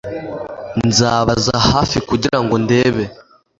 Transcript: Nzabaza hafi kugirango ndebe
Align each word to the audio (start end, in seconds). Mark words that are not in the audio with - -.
Nzabaza 0.87 1.55
hafi 1.69 1.97
kugirango 2.09 2.55
ndebe 2.63 3.03